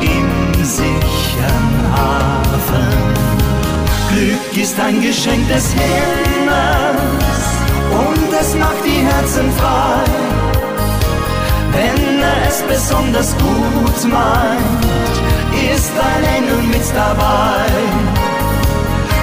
im 0.00 0.64
sicheren 0.64 1.70
Hafen. 1.96 2.90
Glück 4.10 4.56
ist 4.56 4.78
ein 4.80 5.00
Geschenk 5.00 5.46
des 5.48 5.72
Himmels 5.72 7.44
und 8.04 8.32
es 8.40 8.54
macht 8.56 8.84
die 8.84 9.04
Herzen 9.06 9.50
frei. 9.52 10.04
Wenn 11.72 12.20
er 12.20 12.48
es 12.48 12.62
besonders 12.62 13.36
gut 13.38 14.12
meint, 14.12 15.19
ist 15.74 15.92
ein 15.98 16.24
Engel 16.36 16.62
mit 16.62 16.86
dabei. 16.94 17.66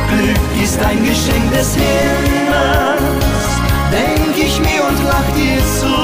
Glück 0.10 0.64
ist 0.64 0.80
ein 0.84 1.04
Geschenk 1.04 1.52
des 1.52 1.76
Himmels, 1.76 3.48
denk 3.92 4.38
ich 4.38 4.60
mir 4.60 4.84
und 4.88 5.04
lach 5.04 5.30
dir 5.36 5.60
zu. 5.80 5.96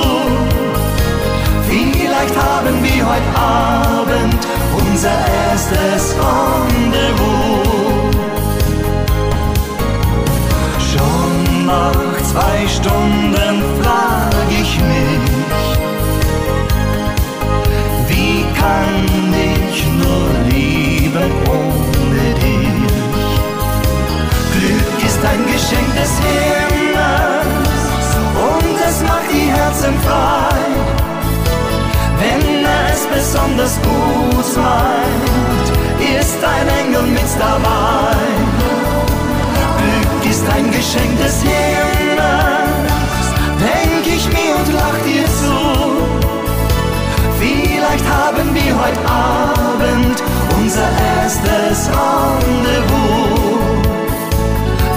Vielleicht 1.70 2.36
haben 2.36 2.84
wir 2.84 3.08
heute 3.12 3.32
Abend 3.40 4.42
unser 4.78 5.18
erstes 5.50 6.16
Rendezvous. 6.20 7.64
Schon 10.92 11.66
nach 11.66 12.22
zwei 12.32 12.68
Stunden 12.68 13.64
frag 13.82 14.34
ich 14.50 14.80
mich, 14.92 15.66
wie 18.10 18.46
kann 18.60 19.34
ich 19.34 19.53
nur 20.02 20.30
lieben 20.50 21.32
ohne 21.50 22.26
dich? 22.42 22.94
Glück 24.54 25.04
ist 25.06 25.22
ein 25.26 25.44
Geschenk 25.52 25.90
des 26.00 26.12
Himmels 26.26 27.64
und 28.50 28.76
es 28.90 29.02
macht 29.04 29.30
die 29.32 29.50
Herzen 29.52 29.94
frei. 30.06 30.62
Wenn 32.20 32.64
er 32.64 32.94
es 32.94 33.06
besonders 33.08 33.76
gut 33.82 34.50
meint, 34.58 35.68
ist 36.20 36.42
ein 36.44 36.68
Engel 36.82 37.04
mit 37.04 37.32
dabei. 37.40 38.16
Glück 39.80 40.32
ist 40.32 40.46
ein 40.56 40.72
Geschenk 40.72 41.18
des 41.20 41.42
Himmels, 41.42 43.26
denk 43.60 44.06
ich 44.06 44.26
mir 44.28 44.56
und 44.56 44.74
lach 44.74 44.98
dir 45.06 45.26
zu. 45.40 45.58
Vielleicht 47.40 48.06
haben 48.08 48.54
wir 48.54 48.72
heute 48.82 49.10
Abend 49.10 49.43
erstes 51.24 51.88
Rendezvous. 51.88 52.84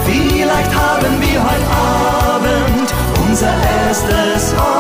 Vielleicht 0.05 0.75
haben 0.75 1.21
wir 1.21 1.41
heute 1.41 1.67
Abend 2.35 2.95
unser 3.29 3.55
erstes 3.87 4.53
Rendezvous. 4.53 4.76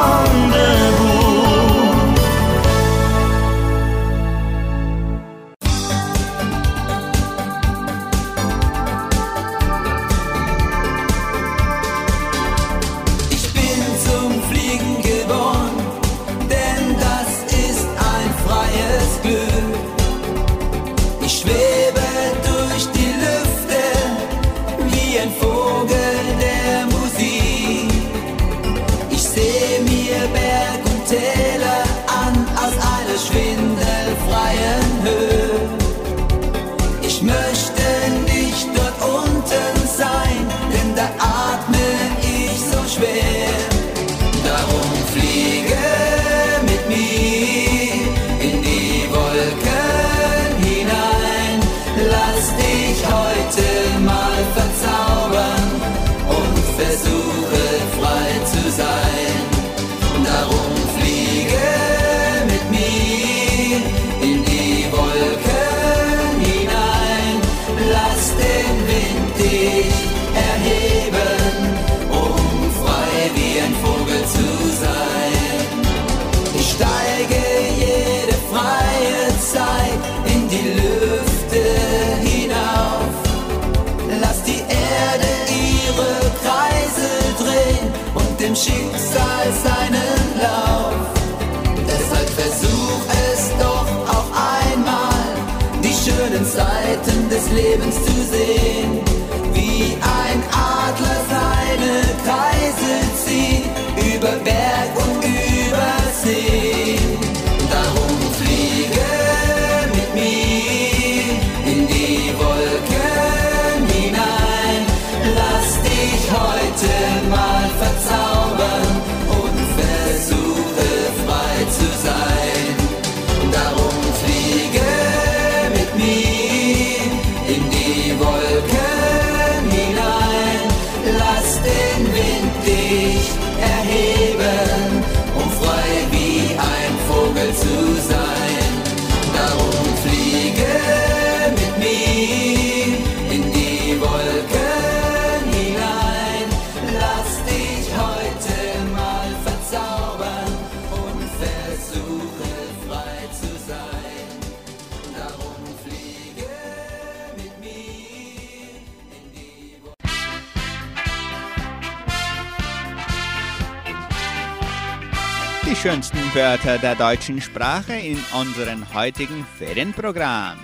Schönsten 165.86 166.34
Wörter 166.34 166.78
der 166.78 166.96
deutschen 166.96 167.40
Sprache 167.40 167.94
in 167.94 168.18
unserem 168.34 168.92
heutigen 168.92 169.46
Ferienprogramm. 169.56 170.58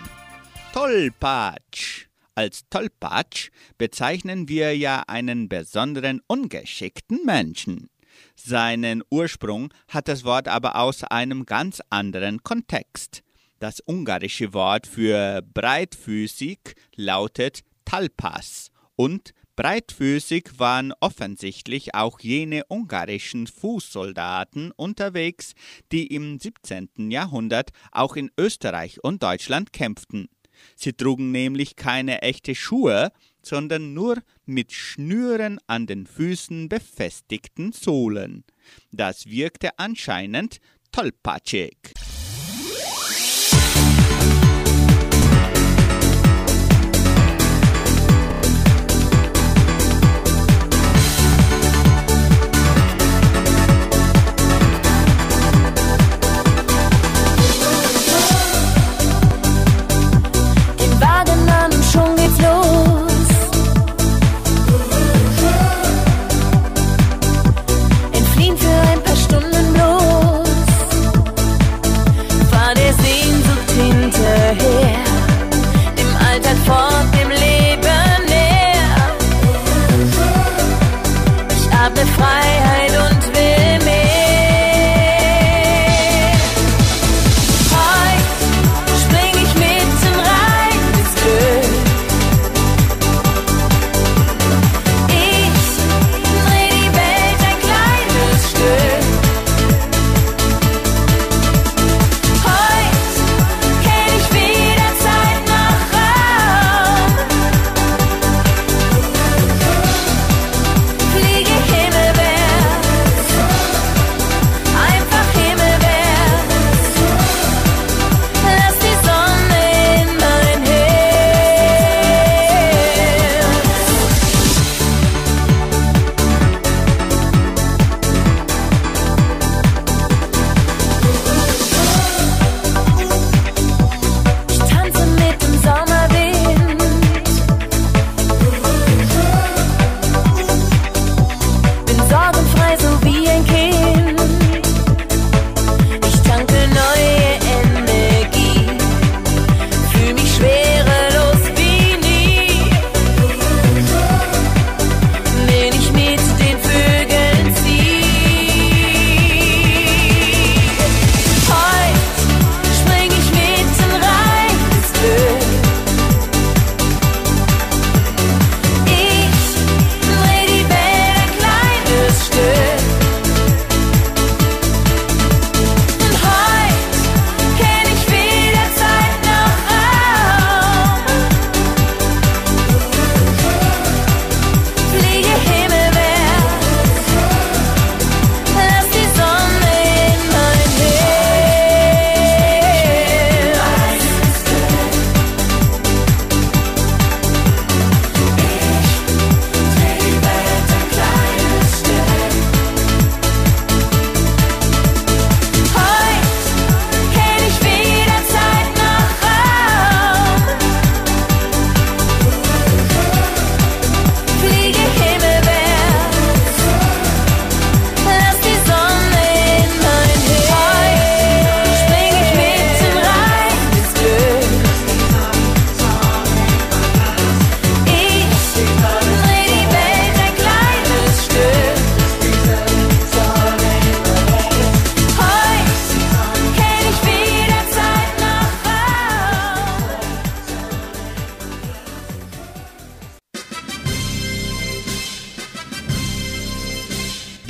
Tollpatsch. 0.72 2.06
Als 2.34 2.68
Tollpatsch 2.68 3.50
bezeichnen 3.78 4.48
wir 4.48 4.76
ja 4.76 5.04
einen 5.06 5.48
besonderen 5.48 6.22
ungeschickten 6.26 7.24
Menschen. 7.24 7.88
Seinen 8.34 9.04
Ursprung 9.10 9.72
hat 9.86 10.08
das 10.08 10.24
Wort 10.24 10.48
aber 10.48 10.74
aus 10.74 11.04
einem 11.04 11.46
ganz 11.46 11.80
anderen 11.88 12.42
Kontext. 12.42 13.22
Das 13.60 13.78
ungarische 13.86 14.52
Wort 14.54 14.88
für 14.88 15.40
breitfüßig 15.54 16.58
lautet 16.96 17.60
Talpas 17.84 18.72
und 18.96 19.34
breitfüßig 19.56 20.58
waren 20.58 20.92
offensichtlich 21.00 21.94
auch 21.94 22.20
jene 22.20 22.64
ungarischen 22.68 23.46
Fußsoldaten 23.46 24.72
unterwegs, 24.72 25.52
die 25.90 26.06
im 26.06 26.38
17. 26.38 27.10
Jahrhundert 27.10 27.70
auch 27.90 28.16
in 28.16 28.30
Österreich 28.38 29.02
und 29.02 29.22
Deutschland 29.22 29.72
kämpften. 29.72 30.28
Sie 30.76 30.92
trugen 30.92 31.32
nämlich 31.32 31.76
keine 31.76 32.22
echte 32.22 32.54
Schuhe, 32.54 33.10
sondern 33.42 33.94
nur 33.94 34.18
mit 34.44 34.72
Schnüren 34.72 35.58
an 35.66 35.86
den 35.86 36.06
Füßen 36.06 36.68
befestigten 36.68 37.72
Sohlen. 37.72 38.44
Das 38.90 39.26
wirkte 39.26 39.78
anscheinend 39.78 40.58
tollpatschig. 40.92 41.76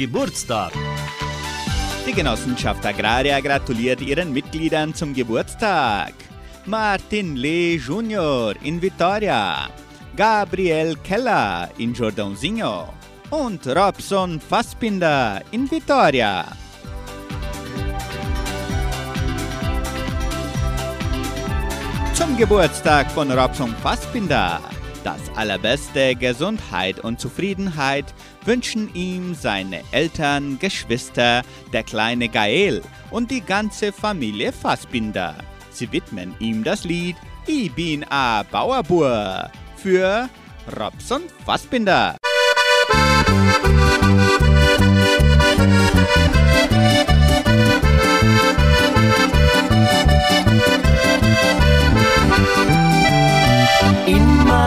Geburtstag. 0.02 0.72
Die 2.04 2.12
Genossenschaft 2.12 2.84
Agraria 2.84 3.38
gratuliert 3.38 4.00
ihren 4.00 4.32
Mitgliedern 4.32 4.92
zum 4.92 5.14
Geburtstag. 5.14 6.12
Martin 6.66 7.36
Lee 7.36 7.76
Jr. 7.76 8.52
in 8.64 8.82
Vitoria, 8.82 9.68
Gabriel 10.16 10.96
Keller 11.04 11.70
in 11.78 11.94
Jordãozinho 11.94 12.88
und 13.30 13.64
Robson 13.68 14.40
Fassbinder 14.40 15.40
in 15.52 15.70
Vitoria. 15.70 16.46
Zum 22.12 22.36
Geburtstag 22.36 23.08
von 23.12 23.30
Robson 23.30 23.72
Fassbinder. 23.84 24.60
Das 25.04 25.20
allerbeste 25.34 26.14
Gesundheit 26.14 27.00
und 27.00 27.18
Zufriedenheit 27.18 28.14
wünschen 28.44 28.94
ihm 28.94 29.34
seine 29.34 29.82
Eltern, 29.92 30.58
Geschwister, 30.58 31.42
der 31.72 31.82
kleine 31.82 32.28
Gael 32.28 32.82
und 33.10 33.30
die 33.30 33.40
ganze 33.40 33.92
Familie 33.92 34.52
Fassbinder. 34.52 35.36
Sie 35.70 35.90
widmen 35.92 36.34
ihm 36.38 36.64
das 36.64 36.84
Lied 36.84 37.16
Ich 37.46 37.72
bin 37.72 38.04
a 38.10 38.42
Bauerbur 38.44 39.50
für 39.76 40.28
Robson 40.78 41.22
Fassbinder. 41.44 42.16
In 45.64 46.41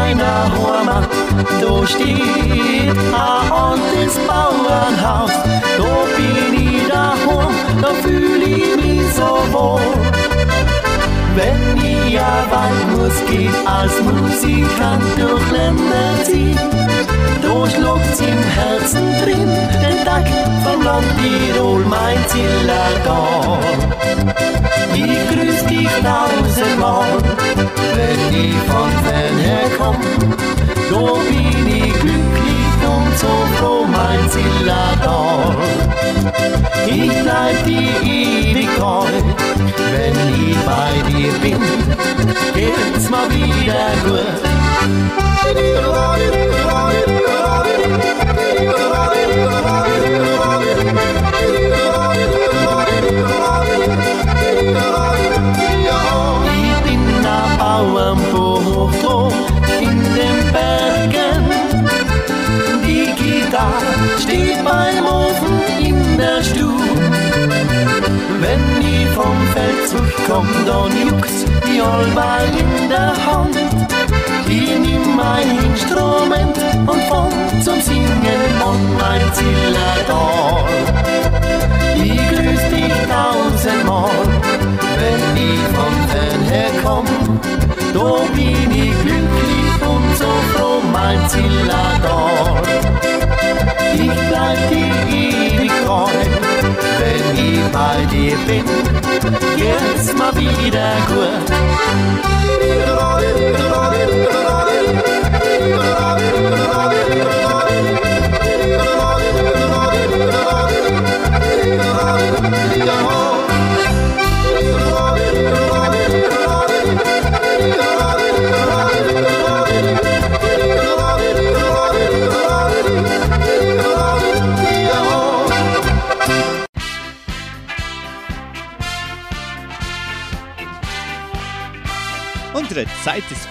meiner 0.06 0.52
Heimat, 0.52 1.08
da 1.62 1.88
steht 1.88 2.98
ein 2.98 3.52
altes 3.52 4.20
Bauernhaus. 4.28 5.32
Da 5.78 5.96
bin 6.16 6.54
ich 6.54 6.88
daheim, 6.88 7.54
da 7.82 7.90
fühl 8.04 8.42
ich 8.42 8.76
mich 8.78 9.14
so 9.14 9.38
wohl. 9.52 9.82
Wenn 11.36 11.78
ich 11.78 12.14
ja 12.14 12.46
weit 12.50 12.98
muss, 12.98 13.18
geht 13.30 13.56
als 13.66 13.94
Musikant 14.02 15.04
durch 15.18 15.52
Länder 15.52 16.24
ziehen. 16.24 16.95
Da 17.42 17.70
schluckt's 17.70 18.20
im 18.20 18.42
Herzen 18.58 19.06
drin, 19.24 19.50
den 19.82 20.06
Tag 20.06 20.26
vom 20.64 20.82
Land 20.82 21.06
Tirol, 21.20 21.84
mein 21.86 22.18
Zillertal. 22.28 23.60
Ich 24.94 25.30
grüß 25.30 25.66
dich 25.66 25.90
tausendmal, 26.04 27.06
wenn 27.96 28.40
ich 28.40 28.56
von 28.70 28.92
fern 29.04 29.38
her 29.40 29.70
komm. 29.78 29.98
So 30.90 31.20
bin 31.28 31.68
ich 31.68 31.94
glücklich 32.00 32.80
und 32.88 33.20
so 33.20 33.34
froh, 33.58 33.86
mein 33.86 34.30
Zillador. 34.30 35.56
Ich 36.88 37.12
bleib 37.24 37.64
dir 37.66 38.02
ewig 38.04 38.70
treu, 38.78 39.08
wenn 39.92 40.16
ich 40.50 40.58
bei 40.66 40.92
dir 41.10 41.34
bin, 41.42 41.62
geht's 42.54 43.10
mal 43.10 43.30
wieder 43.32 43.92
gut. 44.06 44.75
Do 44.86 44.92
you 44.92 45.90
want 45.90 46.22
it? 46.22 46.58
You 46.58 46.68
want 46.68 46.96
it? 46.96 47.30
You? 47.30 47.35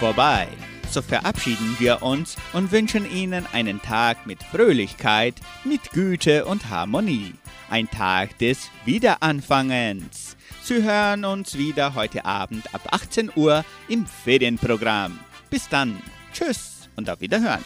Vorbei. 0.04 0.48
So 0.90 1.00
verabschieden 1.00 1.76
wir 1.78 2.02
uns 2.02 2.36
und 2.52 2.72
wünschen 2.72 3.10
Ihnen 3.10 3.46
einen 3.54 3.80
Tag 3.80 4.26
mit 4.26 4.42
Fröhlichkeit, 4.42 5.36
mit 5.64 5.92
Güte 5.92 6.44
und 6.44 6.68
Harmonie. 6.68 7.32
Ein 7.70 7.88
Tag 7.88 8.36
des 8.36 8.68
Wiederanfangens. 8.84 10.36
Sie 10.62 10.82
hören 10.82 11.24
uns 11.24 11.56
wieder 11.56 11.94
heute 11.94 12.26
Abend 12.26 12.74
ab 12.74 12.82
18 12.90 13.30
Uhr 13.34 13.64
im 13.88 14.04
Ferienprogramm. 14.04 15.18
Bis 15.48 15.70
dann. 15.70 16.02
Tschüss 16.34 16.90
und 16.96 17.08
auf 17.08 17.22
Wiederhören. 17.22 17.64